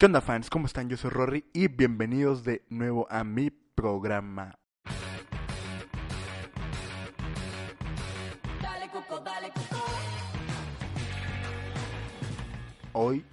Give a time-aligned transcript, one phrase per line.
[0.00, 0.48] ¿Qué onda fans?
[0.48, 0.88] ¿Cómo están?
[0.88, 4.56] Yo soy Rory y bienvenidos de nuevo a mi programa.
[12.92, 13.24] Hoy,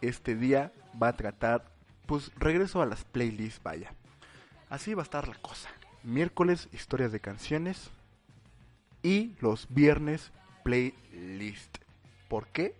[0.00, 1.70] este día va a tratar,
[2.06, 3.94] pues regreso a las playlists, vaya.
[4.70, 5.68] Así va a estar la cosa.
[6.02, 7.92] Miércoles, historias de canciones.
[9.04, 10.32] Y los viernes,
[10.64, 11.78] playlist.
[12.26, 12.74] ¿Por qué?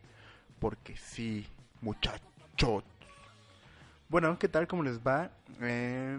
[0.59, 1.47] Porque sí,
[1.81, 2.83] muchachos.
[4.13, 4.69] Bueno, ¿qué tal?
[4.69, 5.31] ¿Cómo les va?
[5.63, 6.19] Eh,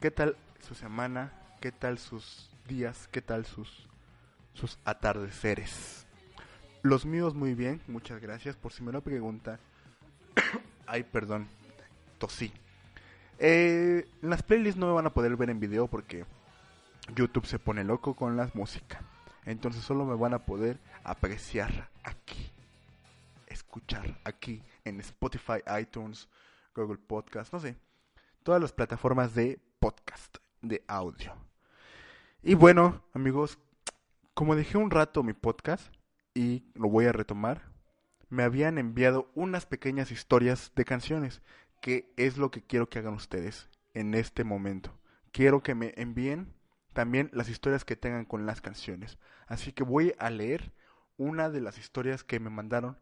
[0.00, 1.34] ¿Qué tal su semana?
[1.60, 3.10] ¿Qué tal sus días?
[3.12, 3.90] ¿Qué tal sus,
[4.54, 6.06] sus atardeceres?
[6.80, 8.56] Los míos muy bien, muchas gracias.
[8.56, 9.60] Por si me lo pregunta.
[10.86, 11.46] Ay, perdón,
[12.16, 12.50] tosí.
[13.38, 16.24] Eh, las playlists no me van a poder ver en video porque
[17.14, 19.02] YouTube se pone loco con la música.
[19.44, 22.50] Entonces solo me van a poder apreciar aquí.
[23.46, 26.30] Escuchar aquí en Spotify, iTunes,
[26.76, 27.76] Google Podcast, no sé.
[28.42, 31.32] Todas las plataformas de podcast, de audio.
[32.42, 33.58] Y bueno, amigos,
[34.34, 35.92] como dejé un rato mi podcast
[36.34, 37.62] y lo voy a retomar,
[38.28, 41.42] me habían enviado unas pequeñas historias de canciones,
[41.80, 44.98] que es lo que quiero que hagan ustedes en este momento.
[45.32, 46.54] Quiero que me envíen
[46.92, 49.18] también las historias que tengan con las canciones.
[49.46, 50.72] Así que voy a leer
[51.16, 52.98] una de las historias que me mandaron,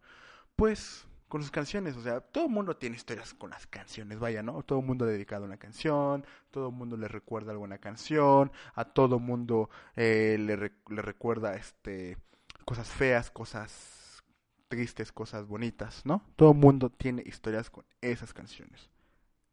[0.57, 1.97] pues con sus canciones.
[1.97, 4.63] O sea, todo el mundo tiene historias con las canciones, vaya, ¿no?
[4.63, 8.85] Todo el mundo ha dedicado una canción, todo el mundo le recuerda alguna canción, a
[8.85, 12.17] todo el mundo eh, le, re- le recuerda este
[12.65, 14.23] cosas feas, cosas
[14.69, 16.23] tristes, cosas bonitas, ¿no?
[16.37, 18.91] Todo el mundo tiene historias con esas canciones.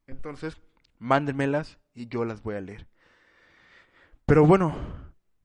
[0.07, 0.57] Entonces,
[0.99, 2.87] mándenmelas y yo las voy a leer.
[4.25, 4.73] Pero bueno,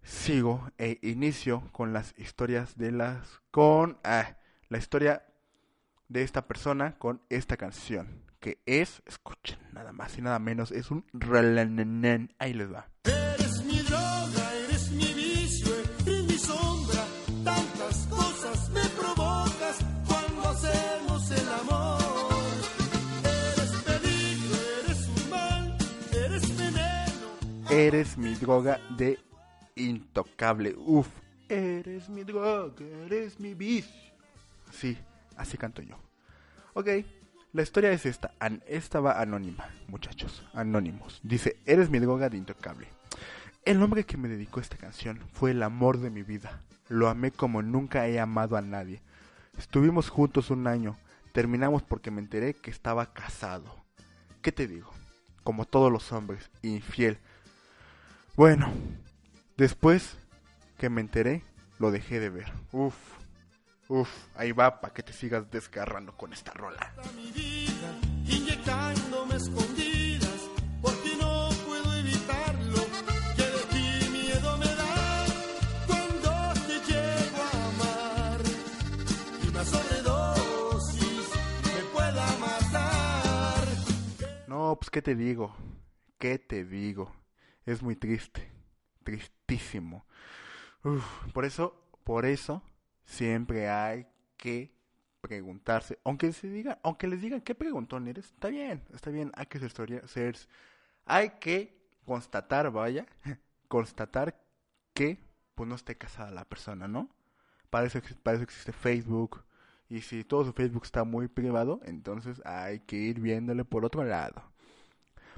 [0.03, 4.37] sigo e inicio con las historias de las con ah,
[4.69, 5.25] la historia
[6.09, 10.93] de esta persona con esta canción que es, escuchen, nada más y nada menos, es
[10.93, 12.33] un relanenen.
[12.39, 12.89] Ahí les va.
[13.03, 15.75] Eres mi droga, eres mi vicio,
[16.07, 17.05] eres mi sombra.
[17.43, 21.99] Tantas cosas me provocas cuando hacemos el amor.
[23.25, 25.79] Eres peligro, eres un mal,
[26.13, 27.71] eres veneno.
[27.71, 29.19] Eres mi droga de
[29.75, 30.75] intocable.
[30.79, 31.09] Uf,
[31.49, 34.13] eres mi droga, eres mi vicio.
[34.71, 34.97] Sí,
[35.37, 36.06] así canto yo.
[36.79, 36.89] Ok,
[37.55, 38.33] la historia es esta.
[38.39, 38.63] An-
[39.17, 41.21] anónima, muchachos, anónimos.
[41.23, 42.87] Dice, eres mi droga de intocable.
[43.65, 46.61] El hombre que me dedicó esta canción fue el amor de mi vida.
[46.91, 49.01] Lo amé como nunca he amado a nadie.
[49.57, 50.99] Estuvimos juntos un año.
[51.33, 53.75] Terminamos porque me enteré que estaba casado.
[54.43, 54.91] ¿Qué te digo?
[55.45, 57.17] Como todos los hombres, infiel.
[58.37, 58.71] Bueno,
[59.57, 60.19] después
[60.77, 61.43] que me enteré,
[61.79, 62.53] lo dejé de ver.
[62.71, 62.95] Uf,
[63.89, 66.93] uf, ahí va para que te sigas desgarrando con esta rola.
[66.97, 70.51] A mi vida, inyectándome escondidas,
[70.83, 72.83] porque no puedo evitarlo.
[73.37, 75.27] Que de ti miedo me da
[75.87, 78.41] cuando te llego a amar.
[79.43, 81.31] Y una sobredosis
[81.65, 83.69] me pueda matar.
[84.49, 85.55] No, pues qué te digo,
[86.19, 87.15] qué te digo.
[87.65, 88.53] Es muy triste,
[89.03, 90.07] tristísimo.
[90.85, 92.63] Uf, por eso, por eso
[93.07, 94.07] siempre hay
[94.37, 94.71] que
[95.23, 99.47] preguntarse, aunque se diga, aunque les digan qué preguntón eres, está bien, está bien, hay
[99.47, 100.37] que ser, ser
[101.07, 103.07] hay que constatar, vaya,
[103.69, 104.39] constatar
[104.93, 105.19] que
[105.55, 107.09] pues no esté casada la persona, ¿no?
[107.71, 109.43] Para eso, para eso existe Facebook.
[109.89, 114.05] Y si todo su Facebook está muy privado, entonces hay que ir viéndole por otro
[114.05, 114.43] lado.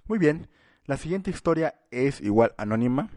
[0.07, 0.49] Muy bien,
[0.87, 3.11] la siguiente historia es igual anónima.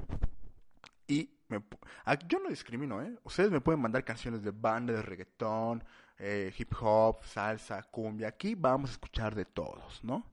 [2.06, 3.18] Ah, yo no discrimino, ¿eh?
[3.24, 5.84] Ustedes me pueden mandar canciones de banda, de reggaetón,
[6.18, 8.30] eh, hip hop, salsa, cumbia.
[8.30, 10.26] Aquí vamos a escuchar de todos, ¿no?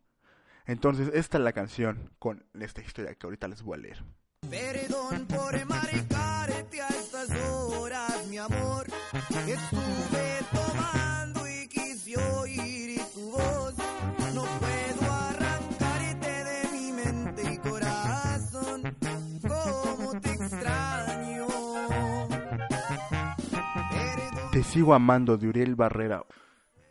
[0.66, 4.04] Entonces, esta es la canción con esta historia que ahorita les voy a leer.
[4.50, 5.54] Perdón por
[24.58, 26.24] Te sigo amando de Uriel Barrera.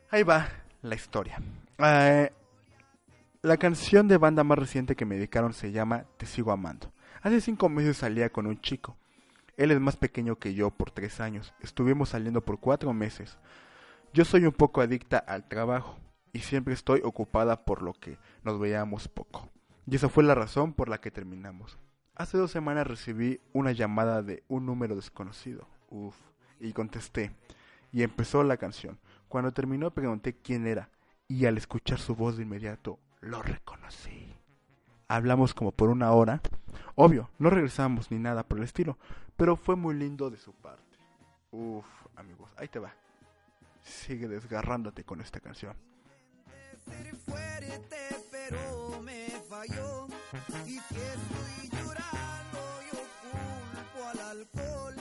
[0.10, 0.48] Ahí va
[0.84, 1.42] la historia.
[1.80, 2.32] Eh,
[3.42, 6.94] la canción de banda más reciente que me dedicaron se llama Te sigo amando.
[7.22, 8.96] Hace cinco meses salía con un chico.
[9.58, 11.54] Él es más pequeño que yo por tres años.
[11.60, 13.38] Estuvimos saliendo por cuatro meses.
[14.14, 15.98] Yo soy un poco adicta al trabajo
[16.32, 19.50] y siempre estoy ocupada por lo que nos veíamos poco.
[19.86, 21.78] Y esa fue la razón por la que terminamos.
[22.16, 25.68] Hace dos semanas recibí una llamada de un número desconocido.
[25.90, 26.16] Uf.
[26.62, 27.34] Y contesté.
[27.92, 29.00] Y empezó la canción.
[29.28, 30.90] Cuando terminó pregunté quién era.
[31.30, 34.34] y al escuchar su voz de inmediato lo reconocí.
[35.10, 36.42] Hablamos como por una hora.
[36.96, 38.98] Obvio, no regresamos ni nada por el estilo,
[39.36, 40.98] pero fue muy lindo de su parte.
[41.52, 41.86] Uf,
[42.16, 42.94] amigos, ahí te va.
[43.82, 45.76] Sigue desgarrándote con esta canción.
[46.86, 47.82] ser fuerte,
[48.32, 50.08] pero me falló.
[50.66, 52.60] Y si estoy llorando,
[52.92, 53.00] yo
[53.32, 54.96] culpo al alcohol.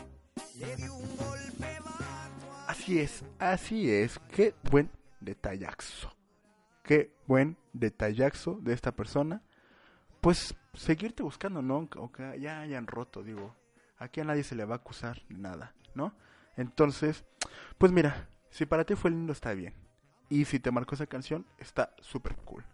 [0.58, 1.78] Le di un golpe
[2.86, 4.20] Así es, así es.
[4.30, 6.14] Qué buen detallazo.
[6.84, 9.42] Qué buen detallazo de esta persona.
[10.20, 11.88] Pues seguirte buscando, ¿no?
[11.96, 13.56] Aunque ya hayan roto, digo.
[13.98, 16.14] Aquí a nadie se le va a acusar de nada, ¿no?
[16.56, 17.24] Entonces,
[17.76, 19.74] pues mira, si para ti fue lindo, está bien.
[20.28, 22.64] Y si te marcó esa canción, está súper cool.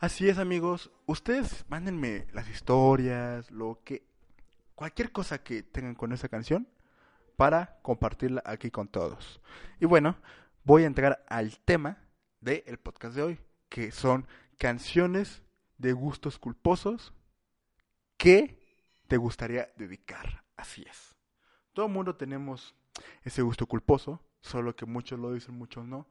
[0.00, 0.90] Así es, amigos.
[1.06, 4.02] Ustedes mándenme las historias, lo que.
[4.74, 6.66] Cualquier cosa que tengan con esa canción
[7.36, 9.40] para compartirla aquí con todos.
[9.80, 10.16] Y bueno,
[10.64, 11.98] voy a entrar al tema
[12.40, 13.38] del podcast de hoy,
[13.68, 14.26] que son
[14.58, 15.42] canciones
[15.78, 17.12] de gustos culposos
[18.16, 18.58] que
[19.08, 20.44] te gustaría dedicar.
[20.56, 21.14] Así es.
[21.72, 22.74] Todo el mundo tenemos
[23.22, 26.08] ese gusto culposo, solo que muchos lo dicen, muchos no.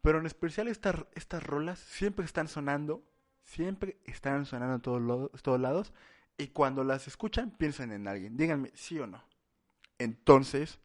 [0.00, 3.02] Pero en especial estas, rolas siempre están sonando,
[3.42, 5.92] siempre están sonando en todos, lo- todos lados.
[6.38, 8.36] Y cuando las escuchan, piensan en alguien.
[8.36, 9.22] Díganme, sí o no.
[10.00, 10.80] Entonces,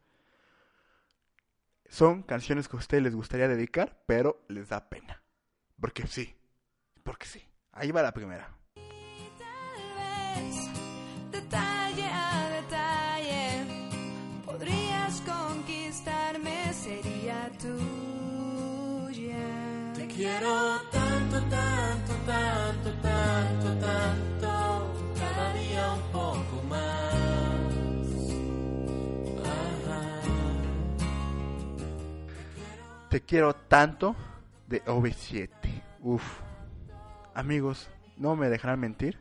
[1.88, 5.24] son canciones que a ustedes les gustaría dedicar, pero les da pena.
[5.80, 6.36] Porque sí,
[7.02, 7.48] porque sí.
[7.72, 8.58] Ahí va la primera.
[33.16, 34.14] Te quiero tanto
[34.68, 35.50] de OV7.
[36.02, 36.42] Uf.
[37.34, 39.18] Amigos, no me dejarán mentir.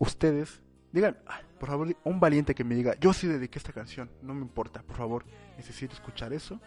[0.00, 0.60] Ustedes,
[0.90, 1.18] digan,
[1.60, 4.82] por favor, un valiente que me diga, yo sí dediqué esta canción, no me importa,
[4.82, 5.24] por favor,
[5.56, 6.60] necesito escuchar eso.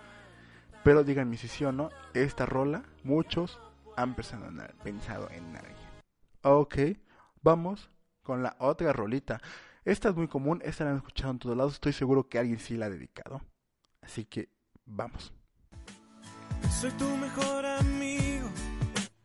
[0.86, 3.60] Pero díganme si sí o no, esta rola, muchos
[3.98, 4.62] han pensado en,
[5.58, 5.76] alguien.
[6.42, 6.78] Ok,
[7.42, 7.92] vamos
[8.24, 9.42] con la otra rolita.
[9.84, 12.60] Esta es muy común, esta la han escuchado en todos lados, estoy seguro que alguien
[12.60, 13.42] sí la ha dedicado.
[14.02, 14.48] Así que,
[14.86, 15.34] vamos.
[16.82, 18.50] Soy tu mejor amigo,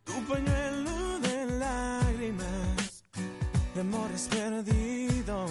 [0.05, 3.03] tu pañuelo de lágrimas,
[3.75, 5.51] de amores perdidos.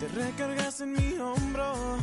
[0.00, 1.98] Te recargas en mi hombro,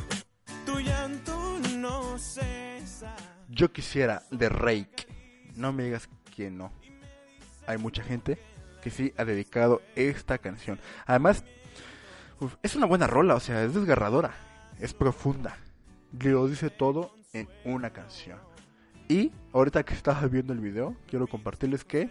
[0.67, 3.15] tu llanto no cesa.
[3.50, 5.07] Yo quisiera de Rake.
[5.56, 6.71] No me digas que no.
[7.65, 8.38] Hay mucha gente
[8.83, 10.79] que sí ha dedicado esta canción.
[11.07, 11.44] Además,
[12.62, 14.35] es una buena rola, o sea, es desgarradora,
[14.80, 15.57] es profunda.
[16.19, 18.39] Lo dice todo en una canción.
[19.07, 22.10] Y ahorita que estaba viendo el video, quiero compartirles que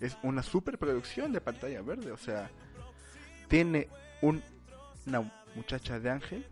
[0.00, 2.10] es una super producción de pantalla verde.
[2.10, 2.50] O sea,
[3.48, 3.88] tiene
[4.22, 4.42] un-
[5.06, 6.46] una muchacha de ángel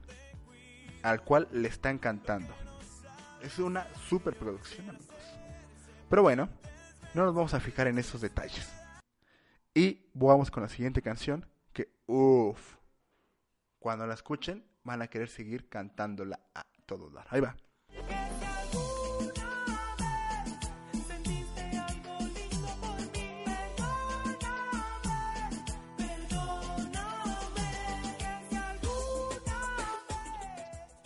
[1.03, 2.55] al cual le están cantando.
[3.43, 5.09] Es una super producción, amigos.
[6.09, 6.49] Pero bueno,
[7.15, 8.71] no nos vamos a fijar en esos detalles.
[9.75, 12.77] Y vamos con la siguiente canción que, uff,
[13.81, 17.27] cuando la escuchen van a querer seguir cantándola a todo dar.
[17.31, 17.57] Ahí va.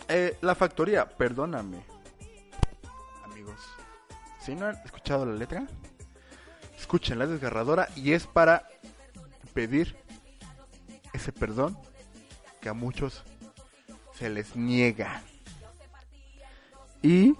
[0.09, 1.83] Eh, la factoría, perdóname.
[3.25, 3.59] Amigos,
[4.39, 5.67] si no han escuchado la letra,
[6.77, 8.69] escuchen, la es desgarradora y es para
[9.53, 9.97] pedir
[11.11, 11.77] ese perdón
[12.61, 13.23] que a muchos
[14.17, 15.21] se les niega.
[17.01, 17.35] Y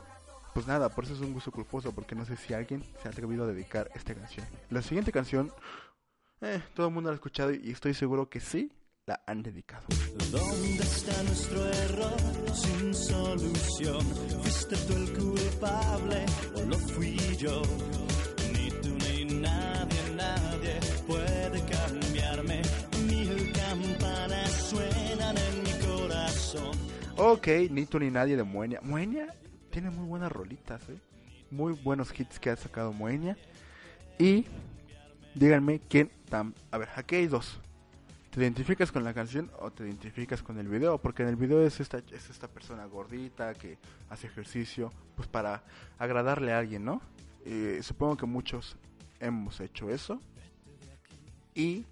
[0.53, 3.11] pues nada, por eso es un gusto culposo, porque no sé si alguien se ha
[3.11, 4.45] atrevido a dedicar esta canción.
[4.69, 5.51] La siguiente canción,
[6.41, 8.71] eh, todo el mundo la ha escuchado y estoy seguro que sí
[9.05, 9.85] la han dedicado.
[10.31, 12.17] ¿Dónde está nuestro error
[12.53, 14.01] sin solución?
[14.41, 17.61] ¿Fuiste tú el culpable o lo fui yo?
[27.19, 28.79] Ok, ni tú ni nadie de Moenia.
[28.83, 29.33] Moenia
[29.71, 30.99] tiene muy buenas rolitas, ¿eh?
[31.49, 33.35] Muy buenos hits que ha sacado Moenia.
[34.19, 34.45] Y
[35.33, 36.53] díganme quién tam...
[36.69, 37.59] A ver, aquí hay dos.
[38.29, 40.99] ¿Te identificas con la canción o te identificas con el video?
[40.99, 45.63] Porque en el video es esta, es esta persona gordita que hace ejercicio, pues para
[45.97, 47.01] agradarle a alguien, ¿no?
[47.45, 48.77] Eh, supongo que muchos
[49.19, 50.21] hemos hecho eso.
[51.55, 51.83] Y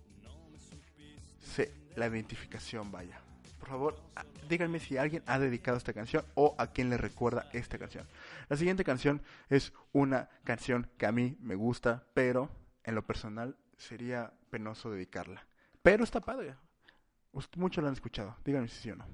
[1.42, 3.25] se, la identificación, vaya.
[3.66, 7.50] Por favor, a- díganme si alguien ha dedicado esta canción o a quién le recuerda
[7.52, 8.08] esta canción.
[8.48, 12.52] La siguiente canción es una canción que a mí me gusta, pero
[12.84, 15.48] en lo personal sería penoso dedicarla.
[15.82, 16.56] Pero está padre.
[17.56, 18.38] Muchos la han escuchado.
[18.46, 19.06] Díganme si sí o no.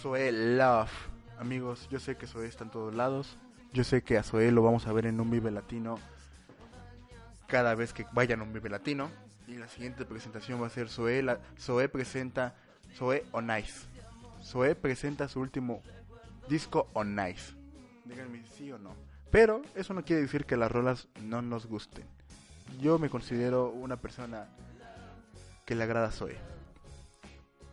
[0.00, 0.90] Zoe Love.
[1.38, 3.36] Amigos, yo sé que Zoe está en todos lados.
[3.74, 5.98] Yo sé que a Zoe lo vamos a ver en un Vive Latino
[7.46, 9.10] cada vez que vayan a un Vive Latino.
[9.46, 12.54] Y la siguiente presentación va a ser Zoe, la, Zoe presenta
[12.94, 13.86] Zoe on Ice.
[14.42, 15.82] Zoe presenta su último
[16.48, 17.52] disco on Ice.
[18.06, 18.94] Díganme sí o no.
[19.30, 22.06] Pero eso no quiere decir que las rolas no nos gusten.
[22.80, 24.48] Yo me considero una persona
[25.66, 26.38] que le agrada a Zoe.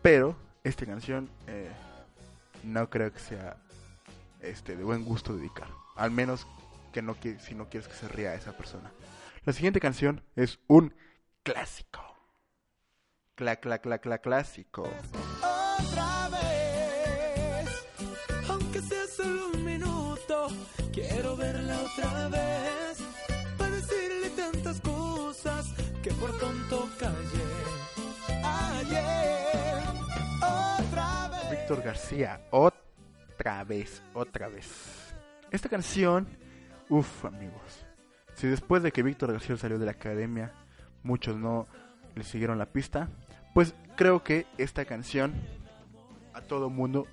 [0.01, 1.71] Pero esta canción eh,
[2.63, 3.57] no creo que sea
[4.41, 5.69] este de buen gusto dedicar.
[5.95, 6.47] Al menos
[6.91, 8.91] que no si no quieres que se ría esa persona.
[9.45, 10.93] La siguiente canción es un
[11.43, 12.01] clásico.
[13.35, 14.83] Cla cla cla cla clásico.
[14.83, 17.85] otra vez.
[18.49, 20.47] Aunque sea solo un minuto,
[20.91, 22.97] quiero verla otra vez.
[23.57, 25.73] Para decirle tantas cosas
[26.03, 27.76] que por tonto callé.
[31.67, 35.13] Víctor García, otra vez, otra vez.
[35.51, 36.25] Esta canción,
[36.87, 37.85] uff amigos.
[38.35, 40.53] Si después de que Víctor García salió de la academia,
[41.03, 41.67] muchos no
[42.15, 43.09] le siguieron la pista,
[43.53, 45.33] pues creo que esta canción
[46.33, 47.05] a todo mundo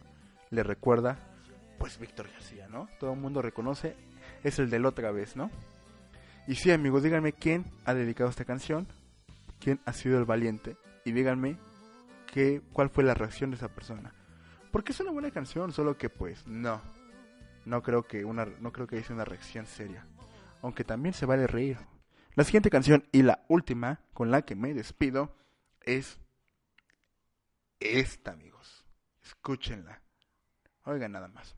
[0.50, 1.18] le recuerda,
[1.80, 2.87] pues Víctor García, ¿no?
[3.00, 3.96] Todo el mundo reconoce,
[4.44, 5.50] es el del otra vez, ¿no?
[6.46, 8.87] Y sí amigos, díganme quién ha dedicado esta canción,
[9.58, 11.56] quién ha sido el valiente, y díganme
[12.32, 14.12] qué, cuál fue la reacción de esa persona.
[14.75, 16.83] Porque es una buena canción, solo que pues no.
[17.64, 20.04] No creo que una no creo que una reacción seria.
[20.62, 21.78] Aunque también se vale reír.
[22.35, 25.33] La siguiente canción y la última con la que me despido
[25.81, 26.19] es
[27.78, 28.85] esta, amigos.
[29.23, 30.02] Escúchenla.
[30.87, 31.54] Oigan nada más.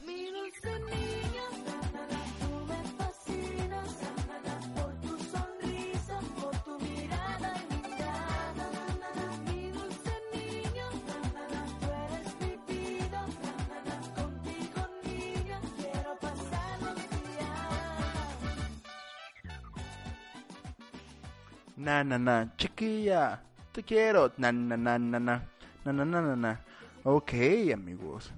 [21.76, 23.42] Na na na, chiquilla,
[23.72, 24.32] te quiero.
[24.38, 25.42] Na na na na na.
[25.84, 26.60] Na na na na na.
[27.04, 28.32] Ok, amigos.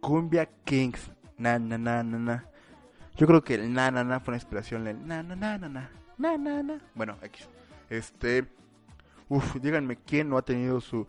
[0.00, 1.10] Cumbia Kings.
[1.36, 2.44] Na na na na na.
[3.16, 5.68] Yo creo que el na na na fue una inspiración del na na na na
[5.68, 5.90] na.
[6.18, 6.80] Na na na.
[6.94, 7.48] Bueno, X.
[7.90, 8.46] Este.
[9.28, 11.06] Uf, díganme quién no ha tenido su.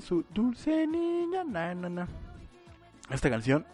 [0.00, 1.44] Su dulce niña.
[1.44, 2.08] Na na na.
[3.10, 3.64] Esta canción.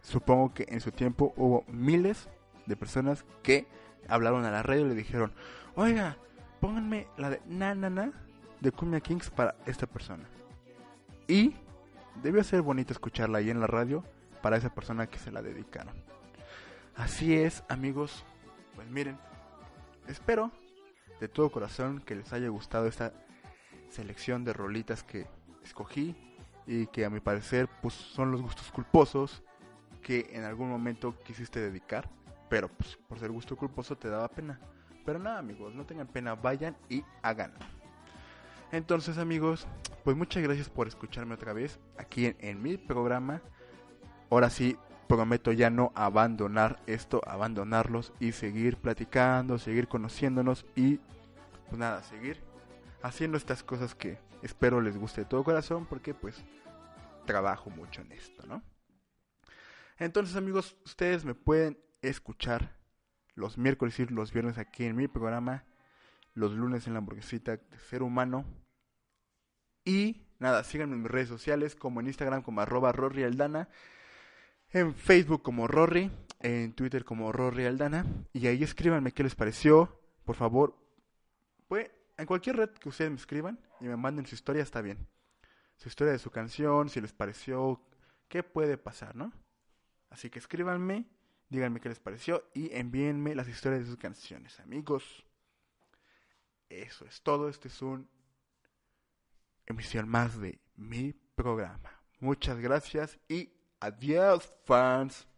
[0.00, 2.28] Supongo que en su tiempo hubo miles
[2.66, 3.66] de personas que
[4.08, 5.32] hablaron a la radio y le dijeron:
[5.74, 6.16] Oiga,
[6.60, 8.12] pónganme la de na na na
[8.60, 10.24] de Cumbia Kings para esta persona.
[11.28, 11.54] Y
[12.22, 14.04] debió ser bonito escucharla ahí en la radio
[14.42, 15.94] para esa persona que se la dedicaron.
[16.96, 18.24] Así es, amigos.
[18.74, 19.18] Pues miren,
[20.08, 20.50] espero
[21.20, 23.12] de todo corazón que les haya gustado esta
[23.90, 25.26] selección de rolitas que
[25.64, 26.16] escogí
[26.66, 29.42] y que a mi parecer pues son los gustos culposos
[30.02, 32.08] que en algún momento quisiste dedicar,
[32.52, 34.60] pero pues por ser gusto culposo te daba pena.
[35.06, 37.58] Pero nada, amigos, no tengan pena, vayan y háganlo.
[38.72, 39.66] Entonces, amigos,
[40.04, 43.40] pues muchas gracias por escucharme otra vez aquí en, en mi programa.
[44.28, 44.76] Ahora sí,
[45.08, 50.98] prometo ya no abandonar esto, abandonarlos y seguir platicando, seguir conociéndonos y
[51.70, 52.42] pues nada, seguir
[53.02, 56.44] haciendo estas cosas que espero les guste de todo corazón porque pues
[57.24, 58.62] trabajo mucho en esto, ¿no?
[59.96, 62.76] Entonces, amigos, ustedes me pueden escuchar
[63.34, 65.64] los miércoles y los viernes aquí en mi programa,
[66.34, 68.44] los lunes en la hamburguesita de ser humano.
[69.84, 73.68] Y nada, síganme en mis redes sociales, como en Instagram como arroba Rory Aldana,
[74.70, 78.04] en Facebook como Rory, en Twitter como Rory Aldana.
[78.32, 80.76] Y ahí escríbanme qué les pareció, por favor.
[81.68, 85.08] Pues, en cualquier red que ustedes me escriban y me manden su historia, está bien.
[85.76, 87.80] Su historia de su canción, si les pareció,
[88.28, 89.32] qué puede pasar, ¿no?
[90.10, 91.06] Así que escríbanme,
[91.52, 95.24] díganme qué les pareció y envíenme las historias de sus canciones, amigos.
[96.70, 97.50] Eso es todo.
[97.50, 98.08] Este es un
[99.66, 102.00] emisión más de mi programa.
[102.20, 105.28] Muchas gracias y adiós, fans.